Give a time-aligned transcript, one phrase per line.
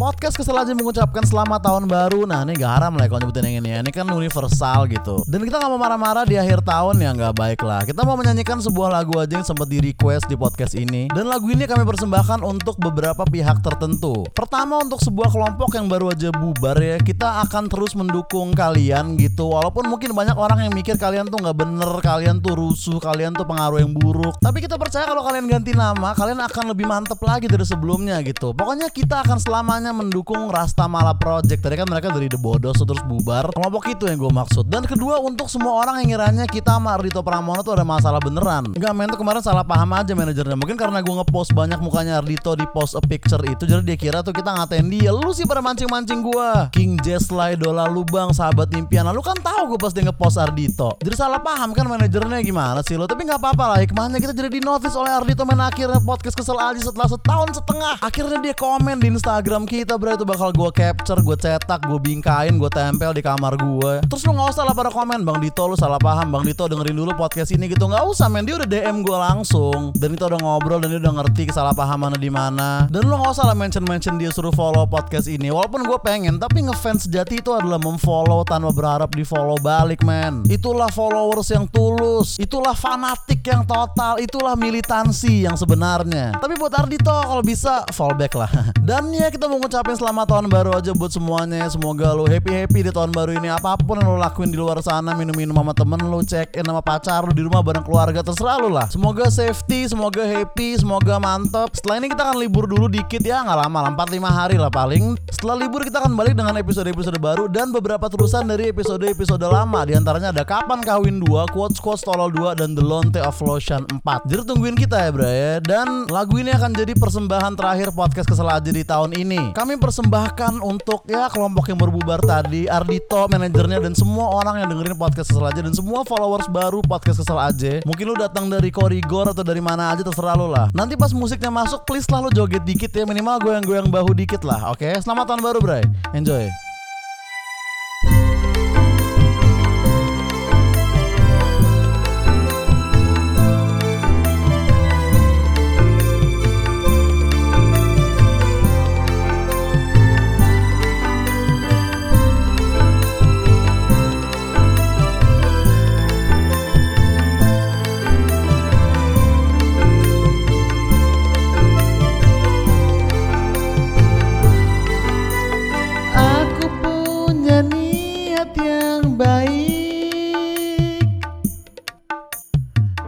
[0.00, 2.24] Podcast kesel aja mengucapkan selamat tahun baru.
[2.24, 3.78] Nah ini gak haram lah kalau nyebutin yang ini ya.
[3.84, 5.20] Ini kan universal gitu.
[5.28, 7.84] Dan kita gak mau marah-marah di akhir tahun ya gak baik lah.
[7.84, 11.12] Kita mau menyanyikan sebuah lagu aja yang sempat di request di podcast ini.
[11.12, 14.24] Dan lagu ini kami persembahkan untuk beberapa pihak tertentu.
[14.32, 19.52] Pertama untuk sebuah kelompok yang baru aja bubar ya Kita akan terus mendukung kalian gitu.
[19.52, 23.44] Walaupun mungkin banyak orang yang mikir kalian tuh gak bener Kalian tuh rusuh, kalian tuh
[23.44, 24.40] pengaruh yang buruk.
[24.40, 28.56] Tapi kita percaya kalau kalian ganti nama Kalian akan lebih mantep lagi dari sebelumnya gitu.
[28.56, 31.60] Pokoknya kita akan selamanya mendukung Rasta Mala Project.
[31.60, 33.50] Tadi kan mereka dari The Bodos terus bubar.
[33.54, 34.66] Kelompok itu yang gue maksud.
[34.66, 38.72] Dan kedua untuk semua orang yang ngiranya kita sama Ardito Pramono tuh ada masalah beneran.
[38.74, 40.56] Enggak men tuh kemarin salah paham aja manajernya.
[40.56, 44.18] Mungkin karena gue ngepost banyak mukanya Ardito di post a picture itu Jadi dia kira
[44.22, 45.10] tuh kita ngatain dia.
[45.10, 49.06] Lu sih pada mancing-mancing gue King Jesly, Dola Lubang, Sahabat Impian.
[49.06, 50.96] Lalu kan tahu gue pas dia ngepost Ardito.
[51.02, 53.04] Jadi salah paham kan manajernya gimana sih lo?
[53.06, 55.42] Tapi nggak apa-apa lah hikmahnya kita jadi di notice oleh Ardito.
[55.44, 57.94] Men akhirnya podcast kesel aja setelah setahun setengah.
[58.00, 62.60] Akhirnya dia komen di Instagram kita bro itu bakal gue capture, gue cetak, gue bingkain,
[62.60, 64.04] gue tempel di kamar gue.
[64.04, 67.00] Terus lu nggak usah lah pada komen, bang Dito lu salah paham, bang Dito dengerin
[67.00, 70.36] dulu podcast ini gitu nggak usah men dia udah DM gue langsung dan itu udah
[70.36, 72.84] ngobrol dan dia udah ngerti kesalahpahamannya di mana.
[72.92, 76.36] Dan lu nggak usah lah mention mention dia suruh follow podcast ini, walaupun gue pengen
[76.36, 80.44] tapi ngefans sejati itu adalah memfollow tanpa berharap di follow balik men.
[80.44, 86.36] Itulah followers yang tulus, itulah fanatik yang total, itulah militansi yang sebenarnya.
[86.36, 88.52] Tapi buat Ardito kalau bisa fallback lah.
[88.88, 91.62] Dan ya kita mau ngucapin selamat tahun baru aja buat semuanya.
[91.70, 93.54] Semoga lo happy happy di tahun baru ini.
[93.54, 96.82] Apa pun yang lo lakuin di luar sana, minum-minum sama temen lo, check in sama
[96.82, 98.90] pacar lo di rumah bareng keluarga terserah lo lah.
[98.90, 101.70] Semoga safety, semoga happy, semoga mantep.
[101.70, 105.14] Setelah ini kita akan libur dulu dikit ya, nggak lama lah, 4-5 hari lah paling.
[105.30, 109.86] Setelah libur kita akan balik dengan episode-episode baru dan beberapa terusan dari episode-episode lama.
[109.86, 113.86] Di antaranya ada Kapan Kawin 2, Quotes Quotes Tolol 2 dan The Lonte of Lotion
[114.02, 114.26] 4.
[114.26, 115.62] Jadi tungguin kita ya, bro ya.
[115.62, 119.54] Dan lagu ini akan jadi persembahan terakhir podcast kesel aja di tahun ini.
[119.60, 124.96] Kami persembahkan untuk ya kelompok yang berbubar tadi, Ardito, manajernya dan semua orang yang dengerin
[124.96, 127.84] podcast kesel aja dan semua followers baru podcast kesel aja.
[127.84, 130.72] Mungkin lu datang dari Korigor atau dari mana aja terserah lu lah.
[130.72, 134.72] Nanti pas musiknya masuk, please lah lu joget dikit ya minimal goyang-goyang bahu dikit lah.
[134.72, 135.84] Oke, selamat tahun baru, Bray.
[136.16, 136.48] Enjoy.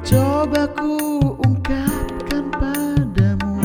[0.02, 0.98] Coba ku
[1.46, 3.62] ungkapkan padamu.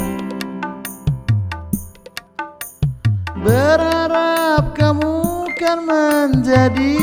[3.41, 6.93] Berharap kamu kan menjadi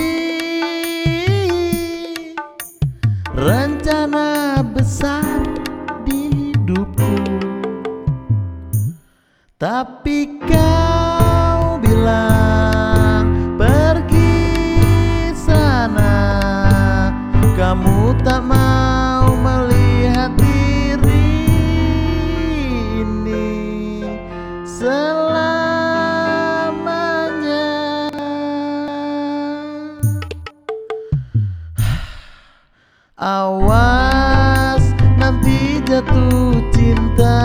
[3.34, 5.42] Rencana besar
[6.06, 7.18] di hidupku.
[9.58, 9.93] Tapi
[33.24, 37.40] Awas nanti jatuh cinta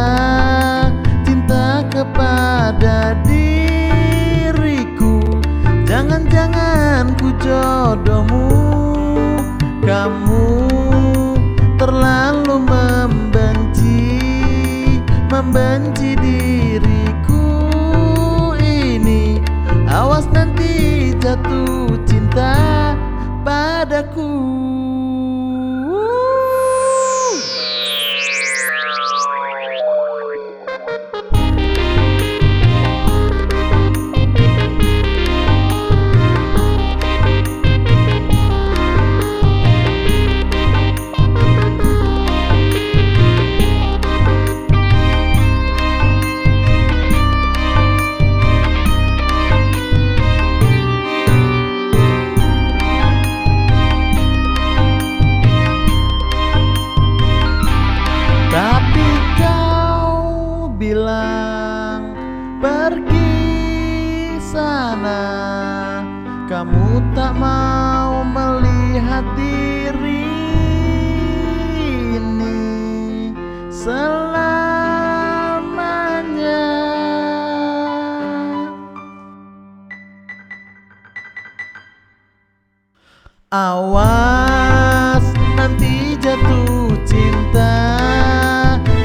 [83.50, 85.26] Awas
[85.58, 87.98] nanti jatuh cinta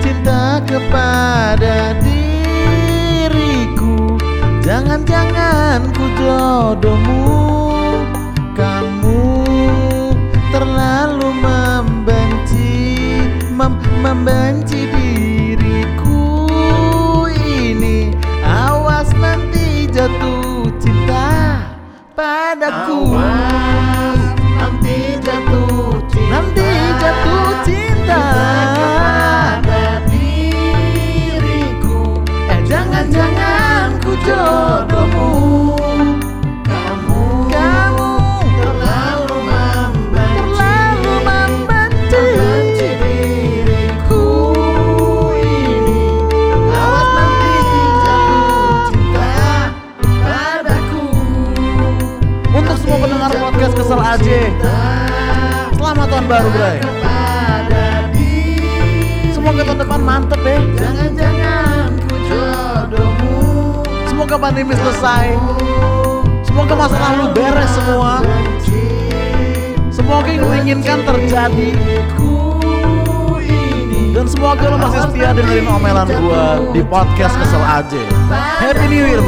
[0.05, 3.41] Cinta kepada diriku.
[4.61, 7.57] Jangan-jangan ku jodohmu
[8.53, 9.49] Kamu
[10.53, 13.01] terlalu membenci
[13.49, 16.53] mem Membenci diriku.
[17.33, 18.13] Ini
[18.45, 21.65] Awas nanti jatuh cinta
[22.13, 23.09] padaku.
[23.17, 23.84] Nanti
[34.25, 35.31] jodohmu
[36.65, 37.23] kamu
[37.53, 38.13] Kamu
[38.57, 40.57] terlalu membenci.
[40.57, 44.25] terlalu membenci membenci diriku
[45.37, 46.01] ini.
[46.73, 47.53] Awas nanti
[48.05, 49.37] jatuh cinta
[50.25, 51.05] padaku.
[52.55, 54.41] Untuk semua pendengar podcast kesel aja
[55.77, 56.79] Selamat tahun baru bray
[59.35, 61.34] Semoga tahun depan mantep deh jangan-jangan
[64.35, 65.27] Semoga pandemi selesai.
[66.43, 68.19] Semoga masa lalu beres semua.
[69.95, 71.71] Semoga yang lu inginkan terjadi.
[74.11, 78.03] Dan semoga lo masih setia dengerin omelan gua di podcast kesel aja
[78.59, 79.23] Happy New Year